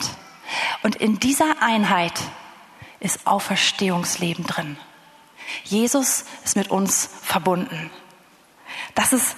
Und 0.83 0.95
in 0.97 1.19
dieser 1.19 1.61
Einheit 1.61 2.19
ist 2.99 3.25
Auferstehungsleben 3.25 4.45
drin. 4.45 4.77
Jesus 5.63 6.25
ist 6.43 6.55
mit 6.55 6.69
uns 6.69 7.09
verbunden. 7.21 7.91
Das 8.95 9.13
ist 9.13 9.35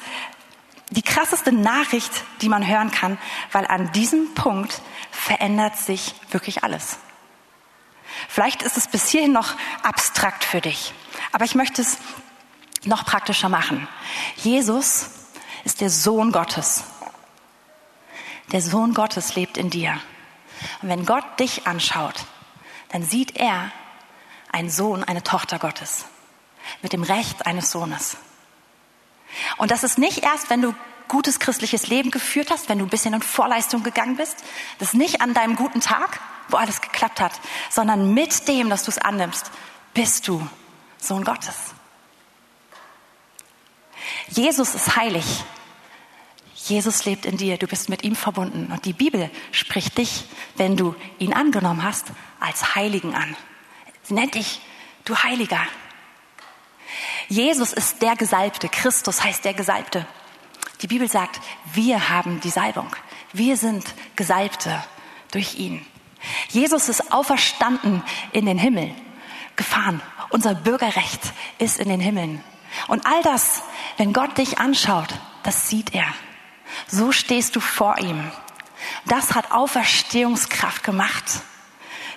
die 0.91 1.01
krasseste 1.01 1.51
Nachricht, 1.51 2.11
die 2.41 2.49
man 2.49 2.65
hören 2.65 2.91
kann, 2.91 3.17
weil 3.51 3.65
an 3.65 3.91
diesem 3.91 4.33
Punkt 4.33 4.81
verändert 5.11 5.77
sich 5.77 6.13
wirklich 6.31 6.63
alles. 6.63 6.97
Vielleicht 8.29 8.61
ist 8.61 8.77
es 8.77 8.87
bis 8.87 9.09
hierhin 9.09 9.33
noch 9.33 9.55
abstrakt 9.83 10.43
für 10.43 10.61
dich, 10.61 10.93
aber 11.31 11.45
ich 11.45 11.55
möchte 11.55 11.81
es 11.81 11.97
noch 12.85 13.05
praktischer 13.05 13.49
machen. 13.49 13.87
Jesus 14.37 15.09
ist 15.63 15.81
der 15.81 15.89
Sohn 15.89 16.31
Gottes. 16.31 16.83
Der 18.51 18.61
Sohn 18.61 18.93
Gottes 18.93 19.35
lebt 19.35 19.57
in 19.57 19.69
dir. 19.69 19.99
Und 20.81 20.89
wenn 20.89 21.05
Gott 21.05 21.39
dich 21.39 21.67
anschaut, 21.67 22.25
dann 22.89 23.03
sieht 23.03 23.35
er 23.35 23.71
einen 24.51 24.69
Sohn, 24.69 25.03
eine 25.03 25.23
Tochter 25.23 25.59
Gottes 25.59 26.05
mit 26.81 26.93
dem 26.93 27.03
Recht 27.03 27.45
eines 27.45 27.71
Sohnes. 27.71 28.17
Und 29.57 29.71
das 29.71 29.83
ist 29.83 29.97
nicht 29.97 30.19
erst, 30.23 30.49
wenn 30.49 30.61
du 30.61 30.73
gutes 31.07 31.39
christliches 31.39 31.87
Leben 31.87 32.11
geführt 32.11 32.49
hast, 32.51 32.69
wenn 32.69 32.79
du 32.79 32.85
ein 32.85 32.89
bisschen 32.89 33.13
in 33.13 33.21
Vorleistung 33.21 33.83
gegangen 33.83 34.17
bist. 34.17 34.37
Das 34.79 34.89
ist 34.89 34.93
nicht 34.95 35.21
an 35.21 35.33
deinem 35.33 35.55
guten 35.55 35.81
Tag, 35.81 36.19
wo 36.49 36.57
alles 36.57 36.81
geklappt 36.81 37.19
hat, 37.19 37.33
sondern 37.69 38.13
mit 38.13 38.47
dem, 38.47 38.69
dass 38.69 38.83
du 38.83 38.91
es 38.91 38.97
annimmst, 38.97 39.51
bist 39.93 40.27
du 40.27 40.47
Sohn 40.97 41.23
Gottes. 41.23 41.55
Jesus 44.27 44.75
ist 44.75 44.95
heilig. 44.95 45.43
Jesus 46.67 47.05
lebt 47.05 47.27
in 47.27 47.37
dir, 47.37 47.57
du 47.57 47.67
bist 47.67 47.89
mit 47.89 48.03
ihm 48.03 48.15
verbunden. 48.15 48.71
Und 48.71 48.85
die 48.85 48.93
Bibel 48.93 49.29
spricht 49.51 49.97
dich, 49.99 50.25
wenn 50.57 50.75
du 50.75 50.95
ihn 51.19 51.33
angenommen 51.33 51.83
hast, 51.83 52.07
als 52.39 52.75
Heiligen 52.75 53.13
an. 53.13 53.35
Sie 54.01 54.15
nennt 54.15 54.33
dich, 54.33 54.61
du 55.03 55.15
Heiliger. 55.15 55.61
Jesus 57.27 57.71
ist 57.71 58.01
der 58.01 58.15
Gesalbte, 58.15 58.67
Christus 58.67 59.23
heißt 59.23 59.45
der 59.45 59.53
Gesalbte. 59.53 60.07
Die 60.81 60.87
Bibel 60.87 61.09
sagt, 61.09 61.39
wir 61.73 62.09
haben 62.09 62.41
die 62.41 62.49
Salbung. 62.49 62.89
Wir 63.31 63.57
sind 63.57 63.85
Gesalbte 64.15 64.83
durch 65.31 65.55
ihn. 65.55 65.85
Jesus 66.49 66.89
ist 66.89 67.13
auferstanden 67.13 68.01
in 68.31 68.47
den 68.47 68.57
Himmel, 68.57 68.91
gefahren. 69.55 70.01
Unser 70.29 70.55
Bürgerrecht 70.55 71.21
ist 71.59 71.79
in 71.79 71.89
den 71.89 71.99
Himmeln. 71.99 72.43
Und 72.87 73.05
all 73.05 73.21
das, 73.21 73.61
wenn 73.97 74.13
Gott 74.13 74.37
dich 74.37 74.57
anschaut, 74.57 75.09
das 75.43 75.69
sieht 75.69 75.93
er. 75.93 76.07
So 76.87 77.11
stehst 77.11 77.55
du 77.55 77.59
vor 77.59 77.97
ihm. 77.99 78.31
Das 79.05 79.33
hat 79.33 79.51
Auferstehungskraft 79.51 80.83
gemacht. 80.83 81.23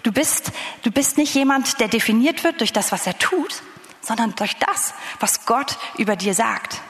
Du 0.03 0.13
bist, 0.13 0.53
du 0.83 0.91
bist 0.91 1.19
nicht 1.19 1.35
jemand, 1.35 1.81
der 1.81 1.89
definiert 1.89 2.45
wird 2.45 2.61
durch 2.61 2.73
das, 2.73 2.93
was 2.93 3.07
er 3.07 3.19
tut, 3.19 3.63
sondern 4.01 4.35
durch 4.35 4.57
das, 4.57 4.95
was 5.21 5.45
Gott 5.45 5.79
über 5.97 6.17
dir 6.17 6.35
sagt. 6.35 6.81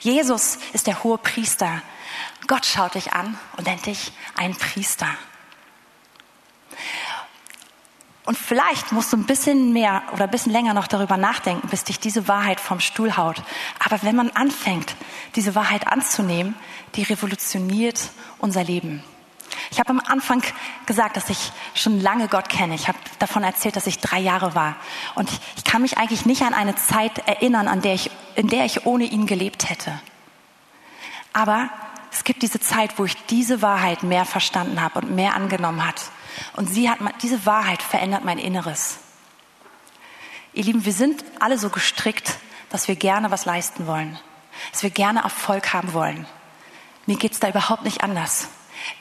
Jesus 0.00 0.58
ist 0.72 0.86
der 0.86 1.02
hohe 1.02 1.18
Priester. 1.18 1.82
Gott 2.46 2.66
schaut 2.66 2.94
dich 2.94 3.12
an 3.12 3.38
und 3.56 3.66
nennt 3.66 3.86
dich 3.86 4.12
ein 4.36 4.54
Priester. 4.54 5.08
Und 8.28 8.36
vielleicht 8.36 8.92
musst 8.92 9.10
du 9.10 9.16
ein 9.16 9.24
bisschen 9.24 9.72
mehr 9.72 10.02
oder 10.12 10.24
ein 10.24 10.30
bisschen 10.30 10.52
länger 10.52 10.74
noch 10.74 10.86
darüber 10.86 11.16
nachdenken, 11.16 11.66
bis 11.68 11.84
dich 11.84 11.98
diese 11.98 12.28
Wahrheit 12.28 12.60
vom 12.60 12.78
Stuhl 12.78 13.16
haut. 13.16 13.42
Aber 13.82 14.02
wenn 14.02 14.14
man 14.14 14.28
anfängt, 14.32 14.96
diese 15.34 15.54
Wahrheit 15.54 15.86
anzunehmen, 15.86 16.54
die 16.94 17.04
revolutioniert 17.04 18.10
unser 18.38 18.62
Leben. 18.64 19.02
Ich 19.70 19.80
habe 19.80 19.88
am 19.88 20.00
Anfang 20.00 20.42
gesagt, 20.84 21.16
dass 21.16 21.30
ich 21.30 21.52
schon 21.72 22.02
lange 22.02 22.28
Gott 22.28 22.50
kenne. 22.50 22.74
Ich 22.74 22.86
habe 22.86 22.98
davon 23.18 23.44
erzählt, 23.44 23.76
dass 23.76 23.86
ich 23.86 23.98
drei 23.98 24.18
Jahre 24.18 24.54
war. 24.54 24.76
Und 25.14 25.30
ich 25.56 25.64
kann 25.64 25.80
mich 25.80 25.96
eigentlich 25.96 26.26
nicht 26.26 26.42
an 26.42 26.52
eine 26.52 26.74
Zeit 26.74 27.26
erinnern, 27.26 27.66
an 27.66 27.80
der 27.80 27.94
ich, 27.94 28.10
in 28.34 28.48
der 28.48 28.66
ich 28.66 28.84
ohne 28.84 29.04
ihn 29.04 29.24
gelebt 29.24 29.70
hätte. 29.70 29.98
Aber 31.32 31.70
es 32.12 32.24
gibt 32.24 32.42
diese 32.42 32.60
Zeit, 32.60 32.98
wo 32.98 33.06
ich 33.06 33.16
diese 33.30 33.62
Wahrheit 33.62 34.02
mehr 34.02 34.26
verstanden 34.26 34.82
habe 34.82 34.98
und 34.98 35.14
mehr 35.14 35.34
angenommen 35.34 35.86
hat. 35.86 36.10
Und 36.54 36.68
sie 36.68 36.88
hat, 36.90 36.98
diese 37.22 37.46
Wahrheit 37.46 37.82
verändert 37.82 38.24
mein 38.24 38.38
Inneres. 38.38 38.98
Ihr 40.52 40.64
Lieben, 40.64 40.84
wir 40.84 40.92
sind 40.92 41.24
alle 41.40 41.58
so 41.58 41.70
gestrickt, 41.70 42.38
dass 42.70 42.88
wir 42.88 42.96
gerne 42.96 43.30
was 43.30 43.44
leisten 43.44 43.86
wollen, 43.86 44.18
dass 44.72 44.82
wir 44.82 44.90
gerne 44.90 45.22
Erfolg 45.22 45.72
haben 45.72 45.92
wollen. 45.92 46.26
Mir 47.06 47.16
geht's 47.16 47.40
da 47.40 47.48
überhaupt 47.48 47.84
nicht 47.84 48.02
anders. 48.02 48.48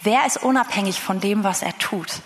Wer 0.01 0.25
ist 0.25 0.38
unabhängig 0.38 1.01
von 1.01 1.20
dem, 1.20 1.44
was 1.44 1.62
er 1.62 1.77
tut? 1.77 2.22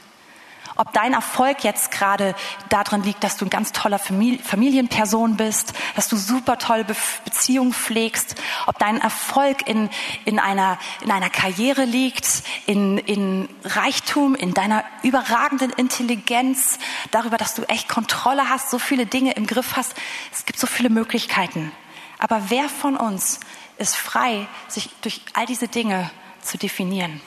Ob 0.76 0.94
dein 0.94 1.14
Erfolg 1.14 1.64
jetzt 1.64 1.92
gerade 1.92 2.36
darin 2.70 3.04
liegt, 3.04 3.24
dass 3.24 3.38
du 3.38 3.46
eine 3.46 3.50
ganz 3.50 3.72
toller 3.72 4.00
Familienperson 4.00 5.38
bist, 5.38 5.74
dass 5.96 6.08
du 6.08 6.16
super 6.16 6.58
tolle 6.58 6.86
Beziehungen 7.26 7.74
pflegst, 7.74 8.36
ob 8.68 8.80
dein 8.80 9.00
Erfolg 9.02 9.68
in, 9.68 9.90
in, 10.26 10.40
einer, 10.40 10.78
in 11.02 11.12
einer 11.12 11.30
Karriere 11.30 11.86
liegt, 11.86 12.44
in, 12.66 12.98
in 12.98 13.50
Reichtum, 13.64 14.36
in 14.36 14.54
deiner 14.54 14.84
überragenden 15.04 15.72
Intelligenz, 15.72 16.80
darüber, 17.12 17.38
dass 17.38 17.54
du 17.54 17.64
echt 17.64 17.90
Kontrolle 17.90 18.50
hast, 18.50 18.70
so 18.70 18.80
viele 18.80 19.06
Dinge 19.06 19.34
im 19.34 19.48
Griff 19.48 19.76
hast. 19.76 19.94
Es 20.32 20.46
gibt 20.46 20.60
so 20.60 20.68
viele 20.68 20.90
Möglichkeiten. 20.90 21.72
Aber 22.18 22.50
wer 22.50 22.70
von 22.70 22.96
uns 22.96 23.40
ist 23.78 23.96
frei, 23.96 24.48
sich 24.68 24.90
durch 25.02 25.22
all 25.34 25.46
diese 25.46 25.68
Dinge 25.68 26.10
zu 26.42 26.58
definieren? 26.58 27.20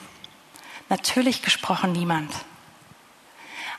Natürlich 0.89 1.41
gesprochen 1.41 1.91
niemand. 1.91 2.31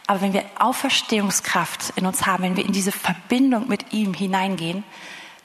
Aber 0.07 0.21
wenn 0.21 0.33
wir 0.33 0.45
Auferstehungskraft 0.59 1.93
in 1.97 2.07
uns 2.07 2.27
haben, 2.27 2.45
wenn 2.45 2.57
wir 2.57 2.65
in 2.65 2.73
diese 2.73 2.93
Verbindung 2.93 3.69
mit 3.69 3.93
ihm 3.93 4.15
hineingehen, 4.15 4.85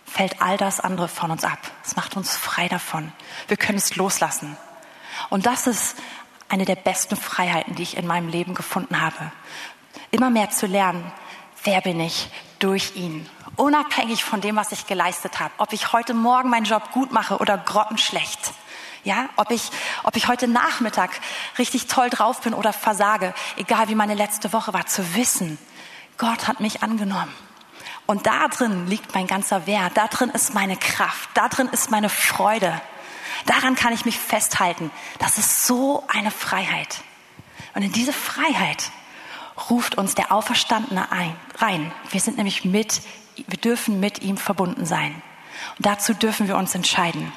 fällt 0.06 0.42
all 0.42 0.58
das 0.58 0.80
andere 0.80 1.08
von 1.08 1.32
uns 1.32 1.44
ab. 1.44 1.60
Es 1.84 1.96
macht 1.96 2.16
uns 2.16 2.36
frei 2.36 2.68
davon. 2.68 3.12
Wir 3.48 3.58
können 3.58 3.78
es 3.78 3.96
loslassen. 3.96 4.58
Und 5.30 5.46
das 5.46 5.68
ist 5.68 5.96
eine 6.50 6.66
der 6.66 6.76
besten 6.76 7.16
Freiheiten, 7.16 7.76
die 7.76 7.84
ich 7.84 7.98
in 7.98 8.06
meinem 8.06 8.28
Leben 8.28 8.54
gefunden 8.54 9.02
habe. 9.02 9.32
Immer 10.12 10.30
mehr 10.30 10.50
zu 10.50 10.68
lernen, 10.68 11.12
wer 11.64 11.82
bin 11.82 12.00
ich 12.00 12.30
durch 12.60 12.96
ihn. 12.96 13.28
Unabhängig 13.56 14.24
von 14.24 14.42
dem, 14.42 14.58
was 14.58 14.72
ich 14.72 14.86
geleistet 14.86 15.40
habe. 15.40 15.54
Ob 15.58 15.74
ich 15.74 15.94
heute 15.94 16.14
Morgen 16.14 16.50
meinen 16.50 16.66
Job 16.66 16.92
gut 16.92 17.12
mache 17.12 17.38
oder 17.38 17.58
grottenschlecht. 17.58 18.54
Ja, 19.04 19.30
ob 19.36 19.50
ich, 19.50 19.72
ob 20.04 20.16
ich 20.16 20.28
heute 20.28 20.48
Nachmittag 20.48 21.10
richtig 21.58 21.88
toll 21.88 22.10
drauf 22.10 22.42
bin 22.42 22.54
oder 22.54 22.72
versage, 22.72 23.34
egal 23.58 23.88
wie 23.90 23.96
meine 23.96 24.14
letzte 24.14 24.54
Woche 24.54 24.74
war, 24.74 24.86
zu 24.86 25.16
wissen, 25.16 25.58
Gott 26.18 26.48
hat 26.48 26.60
mich 26.60 26.84
angenommen. 26.84 27.34
Und 28.06 28.28
da 28.28 28.48
drin 28.48 28.88
liegt 28.88 29.16
mein 29.16 29.26
ganzer 29.26 29.66
Wert, 29.66 29.94
da 29.96 30.08
drin 30.08 30.30
ist 30.30 30.54
meine 30.54 30.78
Kraft, 30.78 31.30
da 31.34 31.48
drin 31.50 31.68
ist 31.70 31.90
meine 31.90 32.10
Freude. 32.10 32.80
Daran 33.46 33.76
kann 33.76 33.94
ich 33.94 34.06
mich 34.06 34.20
festhalten. 34.20 34.92
Das 35.18 35.38
ist 35.38 35.66
so 35.66 36.04
eine 36.08 36.30
Freiheit. 36.30 37.00
Und 37.74 37.82
in 37.82 37.92
diese 37.92 38.14
Freiheit 38.14 38.92
ruft 39.70 39.98
uns 39.98 40.14
der 40.14 40.32
Auferstandene 40.32 41.12
ein, 41.12 41.36
rein. 41.58 41.92
Wir 42.12 42.20
sind 42.20 42.38
nämlich 42.38 42.66
mit, 42.66 43.02
wir 43.36 43.58
dürfen 43.58 44.00
mit 44.00 44.22
ihm 44.22 44.38
verbunden 44.38 44.86
sein. 44.86 45.22
Und 45.78 45.86
dazu 45.86 46.14
dürfen 46.14 46.48
wir 46.48 46.58
uns 46.58 46.76
entscheiden. 46.76 47.32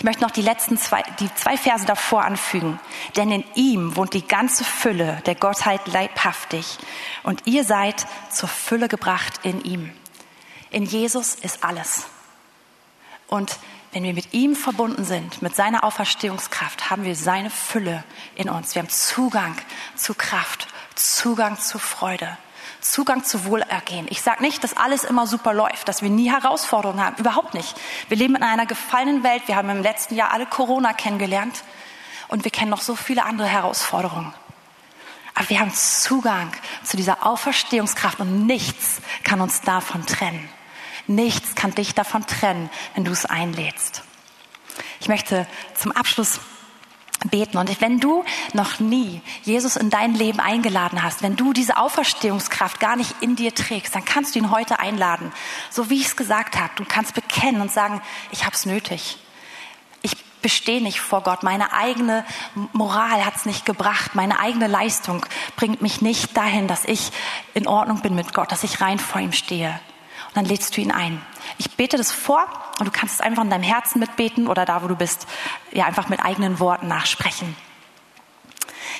Ich 0.00 0.04
möchte 0.04 0.22
noch 0.22 0.30
die 0.30 0.40
letzten 0.40 0.78
zwei, 0.78 1.02
die 1.18 1.28
zwei 1.34 1.58
Verse 1.58 1.84
davor 1.84 2.24
anfügen. 2.24 2.80
Denn 3.16 3.30
in 3.30 3.44
ihm 3.54 3.96
wohnt 3.96 4.14
die 4.14 4.26
ganze 4.26 4.64
Fülle 4.64 5.20
der 5.26 5.34
Gottheit 5.34 5.86
leibhaftig. 5.88 6.78
Und 7.22 7.46
ihr 7.46 7.64
seid 7.64 8.06
zur 8.30 8.48
Fülle 8.48 8.88
gebracht 8.88 9.40
in 9.42 9.62
ihm. 9.62 9.92
In 10.70 10.86
Jesus 10.86 11.34
ist 11.34 11.64
alles. 11.64 12.06
Und 13.28 13.58
wenn 13.92 14.04
wir 14.04 14.14
mit 14.14 14.32
ihm 14.32 14.56
verbunden 14.56 15.04
sind, 15.04 15.42
mit 15.42 15.54
seiner 15.54 15.84
Auferstehungskraft, 15.84 16.88
haben 16.88 17.04
wir 17.04 17.14
seine 17.14 17.50
Fülle 17.50 18.02
in 18.36 18.48
uns. 18.48 18.74
Wir 18.74 18.80
haben 18.80 18.88
Zugang 18.88 19.54
zu 19.96 20.14
Kraft, 20.14 20.66
Zugang 20.94 21.58
zu 21.60 21.78
Freude. 21.78 22.38
Zugang 22.80 23.24
zu 23.24 23.44
Wohlergehen. 23.44 24.06
Ich 24.10 24.22
sage 24.22 24.42
nicht, 24.42 24.64
dass 24.64 24.76
alles 24.76 25.04
immer 25.04 25.26
super 25.26 25.52
läuft, 25.52 25.88
dass 25.88 26.02
wir 26.02 26.10
nie 26.10 26.30
Herausforderungen 26.30 27.04
haben. 27.04 27.16
Überhaupt 27.16 27.54
nicht. 27.54 27.74
Wir 28.08 28.16
leben 28.16 28.36
in 28.36 28.42
einer 28.42 28.66
gefallenen 28.66 29.22
Welt. 29.22 29.42
Wir 29.46 29.56
haben 29.56 29.70
im 29.70 29.82
letzten 29.82 30.14
Jahr 30.14 30.32
alle 30.32 30.46
Corona 30.46 30.92
kennengelernt 30.92 31.62
und 32.28 32.44
wir 32.44 32.50
kennen 32.50 32.70
noch 32.70 32.80
so 32.80 32.96
viele 32.96 33.24
andere 33.24 33.48
Herausforderungen. 33.48 34.32
Aber 35.34 35.48
wir 35.48 35.60
haben 35.60 35.72
Zugang 35.72 36.52
zu 36.84 36.96
dieser 36.96 37.26
Auferstehungskraft 37.26 38.20
und 38.20 38.46
nichts 38.46 39.00
kann 39.24 39.40
uns 39.40 39.60
davon 39.62 40.04
trennen. 40.06 40.48
Nichts 41.06 41.54
kann 41.54 41.74
dich 41.74 41.94
davon 41.94 42.26
trennen, 42.26 42.70
wenn 42.94 43.04
du 43.04 43.12
es 43.12 43.26
einlädst. 43.26 44.02
Ich 45.00 45.08
möchte 45.08 45.46
zum 45.74 45.92
Abschluss 45.92 46.40
beten. 47.28 47.58
Und 47.58 47.80
wenn 47.80 48.00
du 48.00 48.24
noch 48.52 48.80
nie 48.80 49.20
Jesus 49.42 49.76
in 49.76 49.90
dein 49.90 50.14
Leben 50.14 50.40
eingeladen 50.40 51.02
hast, 51.02 51.22
wenn 51.22 51.36
du 51.36 51.52
diese 51.52 51.76
Auferstehungskraft 51.76 52.80
gar 52.80 52.96
nicht 52.96 53.14
in 53.20 53.36
dir 53.36 53.54
trägst, 53.54 53.94
dann 53.94 54.04
kannst 54.04 54.34
du 54.34 54.38
ihn 54.38 54.50
heute 54.50 54.78
einladen. 54.80 55.32
So 55.70 55.90
wie 55.90 56.00
ich 56.00 56.06
es 56.06 56.16
gesagt 56.16 56.58
habe. 56.58 56.72
Du 56.76 56.84
kannst 56.84 57.14
bekennen 57.14 57.60
und 57.60 57.70
sagen, 57.70 58.00
ich 58.30 58.44
habe 58.44 58.54
es 58.54 58.64
nötig. 58.64 59.18
Ich 60.02 60.16
bestehe 60.40 60.82
nicht 60.82 61.00
vor 61.00 61.22
Gott. 61.22 61.42
Meine 61.42 61.72
eigene 61.74 62.24
Moral 62.72 63.24
hat 63.24 63.36
es 63.36 63.46
nicht 63.46 63.66
gebracht. 63.66 64.14
Meine 64.14 64.40
eigene 64.40 64.66
Leistung 64.66 65.26
bringt 65.56 65.82
mich 65.82 66.00
nicht 66.00 66.36
dahin, 66.36 66.68
dass 66.68 66.84
ich 66.86 67.12
in 67.52 67.66
Ordnung 67.66 68.00
bin 68.00 68.14
mit 68.14 68.32
Gott, 68.32 68.50
dass 68.50 68.64
ich 68.64 68.80
rein 68.80 68.98
vor 68.98 69.20
ihm 69.20 69.32
stehe. 69.32 69.78
Und 70.28 70.36
dann 70.36 70.44
lädst 70.46 70.76
du 70.76 70.80
ihn 70.80 70.92
ein. 70.92 71.20
Ich 71.58 71.70
bete 71.76 71.96
das 71.96 72.12
vor 72.12 72.44
und 72.78 72.86
du 72.86 72.90
kannst 72.90 73.14
es 73.16 73.20
einfach 73.20 73.42
in 73.42 73.50
deinem 73.50 73.62
Herzen 73.62 74.00
mitbeten 74.00 74.48
oder 74.48 74.64
da, 74.64 74.82
wo 74.82 74.88
du 74.88 74.96
bist, 74.96 75.26
ja 75.72 75.86
einfach 75.86 76.08
mit 76.08 76.20
eigenen 76.20 76.58
Worten 76.58 76.88
nachsprechen. 76.88 77.56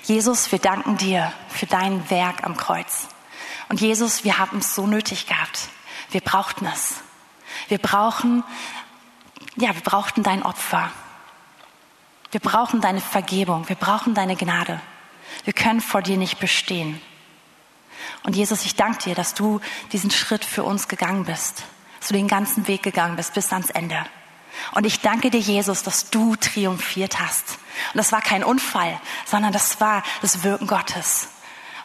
Jesus, 0.04 0.50
wir 0.52 0.58
danken 0.58 0.96
dir 0.96 1.32
für 1.48 1.66
dein 1.66 2.08
Werk 2.10 2.44
am 2.44 2.56
Kreuz. 2.56 3.08
Und 3.68 3.80
Jesus, 3.80 4.24
wir 4.24 4.38
haben 4.38 4.58
es 4.58 4.74
so 4.74 4.86
nötig 4.86 5.26
gehabt. 5.26 5.68
Wir 6.10 6.20
brauchten 6.20 6.66
es. 6.66 6.96
Wir 7.68 7.78
brauchen, 7.78 8.42
ja, 9.56 9.74
wir 9.74 9.82
brauchten 9.82 10.22
dein 10.22 10.42
Opfer. 10.42 10.90
Wir 12.30 12.40
brauchen 12.40 12.80
deine 12.80 13.00
Vergebung. 13.00 13.68
Wir 13.68 13.76
brauchen 13.76 14.14
deine 14.14 14.36
Gnade. 14.36 14.80
Wir 15.44 15.52
können 15.52 15.80
vor 15.80 16.02
dir 16.02 16.16
nicht 16.16 16.38
bestehen. 16.38 17.00
Und 18.22 18.36
Jesus, 18.36 18.64
ich 18.64 18.76
danke 18.76 19.04
dir, 19.04 19.14
dass 19.14 19.34
du 19.34 19.60
diesen 19.92 20.10
Schritt 20.10 20.44
für 20.44 20.64
uns 20.64 20.88
gegangen 20.88 21.24
bist, 21.24 21.64
dass 22.00 22.08
du 22.08 22.14
den 22.14 22.28
ganzen 22.28 22.66
Weg 22.66 22.82
gegangen 22.82 23.16
bist 23.16 23.34
bis 23.34 23.52
ans 23.52 23.70
Ende. 23.70 24.04
Und 24.72 24.84
ich 24.84 25.00
danke 25.00 25.30
dir, 25.30 25.40
Jesus, 25.40 25.82
dass 25.82 26.10
du 26.10 26.34
triumphiert 26.36 27.20
hast. 27.20 27.58
Und 27.92 27.98
das 27.98 28.10
war 28.10 28.20
kein 28.20 28.42
Unfall, 28.42 29.00
sondern 29.24 29.52
das 29.52 29.80
war 29.80 30.02
das 30.22 30.42
Wirken 30.42 30.66
Gottes. 30.66 31.28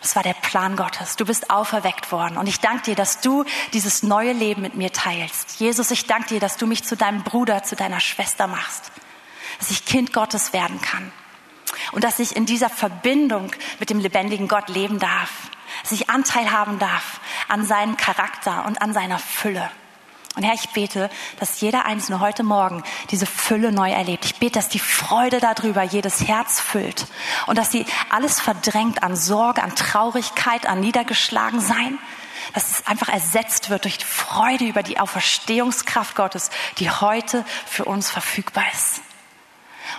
Das 0.01 0.15
war 0.15 0.23
der 0.23 0.33
Plan 0.33 0.75
Gottes. 0.75 1.15
Du 1.15 1.25
bist 1.25 1.49
auferweckt 1.49 2.11
worden. 2.11 2.37
Und 2.37 2.47
ich 2.47 2.59
danke 2.59 2.83
dir, 2.83 2.95
dass 2.95 3.21
du 3.21 3.43
dieses 3.73 4.03
neue 4.03 4.33
Leben 4.33 4.61
mit 4.61 4.75
mir 4.75 4.91
teilst. 4.91 5.59
Jesus, 5.59 5.91
ich 5.91 6.05
danke 6.05 6.29
dir, 6.29 6.39
dass 6.39 6.57
du 6.57 6.67
mich 6.67 6.83
zu 6.83 6.95
deinem 6.95 7.23
Bruder, 7.23 7.63
zu 7.63 7.75
deiner 7.75 7.99
Schwester 7.99 8.47
machst. 8.47 8.91
Dass 9.59 9.71
ich 9.71 9.85
Kind 9.85 10.13
Gottes 10.13 10.53
werden 10.53 10.81
kann. 10.81 11.11
Und 11.91 12.03
dass 12.03 12.19
ich 12.19 12.35
in 12.35 12.45
dieser 12.45 12.69
Verbindung 12.69 13.51
mit 13.79 13.89
dem 13.89 13.99
lebendigen 13.99 14.47
Gott 14.47 14.69
leben 14.69 14.99
darf 14.99 15.29
dass 15.83 15.91
ich 15.91 16.09
Anteil 16.09 16.51
haben 16.51 16.79
darf 16.79 17.19
an 17.47 17.65
seinem 17.65 17.97
Charakter 17.97 18.65
und 18.65 18.81
an 18.81 18.93
seiner 18.93 19.19
Fülle. 19.19 19.69
Und 20.35 20.43
Herr, 20.43 20.53
ich 20.53 20.69
bete, 20.69 21.09
dass 21.39 21.61
jeder 21.61 21.85
Einzelne 21.85 22.19
heute 22.19 22.43
Morgen 22.43 22.83
diese 23.09 23.25
Fülle 23.25 23.71
neu 23.71 23.91
erlebt. 23.91 24.25
Ich 24.25 24.35
bete, 24.35 24.59
dass 24.59 24.67
die 24.67 24.79
Freude 24.79 25.39
darüber 25.39 25.81
jedes 25.81 26.27
Herz 26.27 26.59
füllt 26.59 27.07
und 27.47 27.57
dass 27.57 27.71
sie 27.71 27.85
alles 28.09 28.41
verdrängt 28.41 29.01
an 29.01 29.15
Sorge, 29.15 29.63
an 29.63 29.75
Traurigkeit, 29.75 30.67
an 30.67 30.81
Niedergeschlagensein, 30.81 31.97
dass 32.53 32.69
es 32.69 32.87
einfach 32.87 33.07
ersetzt 33.07 33.69
wird 33.69 33.85
durch 33.85 33.97
die 33.97 34.05
Freude 34.05 34.65
über 34.65 34.83
die 34.83 34.99
Auferstehungskraft 34.99 36.15
Gottes, 36.15 36.49
die 36.79 36.89
heute 36.89 37.45
für 37.65 37.85
uns 37.85 38.09
verfügbar 38.09 38.65
ist. 38.73 39.04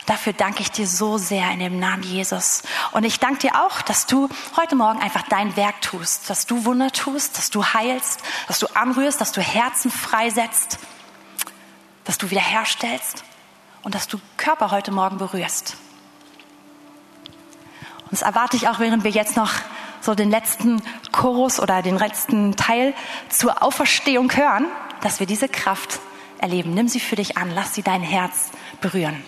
Dafür 0.06 0.32
danke 0.32 0.62
ich 0.62 0.70
dir 0.70 0.86
so 0.86 1.18
sehr 1.18 1.50
in 1.50 1.60
dem 1.60 1.78
Namen 1.78 2.02
Jesus. 2.02 2.62
Und 2.92 3.04
ich 3.04 3.18
danke 3.18 3.40
dir 3.40 3.64
auch, 3.64 3.82
dass 3.82 4.06
du 4.06 4.28
heute 4.56 4.76
Morgen 4.76 5.00
einfach 5.00 5.22
dein 5.28 5.56
Werk 5.56 5.80
tust, 5.82 6.30
dass 6.30 6.46
du 6.46 6.64
Wunder 6.64 6.90
tust, 6.90 7.38
dass 7.38 7.50
du 7.50 7.64
heilst, 7.64 8.20
dass 8.48 8.58
du 8.58 8.66
anrührst, 8.74 9.20
dass 9.20 9.32
du 9.32 9.40
Herzen 9.40 9.90
freisetzt, 9.90 10.78
dass 12.04 12.18
du 12.18 12.30
wiederherstellst 12.30 13.24
und 13.82 13.94
dass 13.94 14.08
du 14.08 14.18
Körper 14.36 14.70
heute 14.70 14.92
Morgen 14.92 15.18
berührst. 15.18 15.76
Und 18.04 18.12
das 18.12 18.22
erwarte 18.22 18.56
ich 18.56 18.68
auch, 18.68 18.78
während 18.78 19.04
wir 19.04 19.10
jetzt 19.10 19.36
noch 19.36 19.52
so 20.00 20.14
den 20.14 20.30
letzten 20.30 20.82
Chorus 21.10 21.58
oder 21.58 21.82
den 21.82 21.98
letzten 21.98 22.54
Teil 22.54 22.94
zur 23.28 23.62
Auferstehung 23.62 24.34
hören, 24.34 24.66
dass 25.00 25.18
wir 25.20 25.26
diese 25.26 25.48
Kraft 25.48 26.00
erleben. 26.38 26.74
Nimm 26.74 26.88
sie 26.88 27.00
für 27.00 27.16
dich 27.16 27.36
an, 27.36 27.50
lass 27.54 27.74
sie 27.74 27.82
dein 27.82 28.02
Herz 28.02 28.50
berühren. 28.80 29.22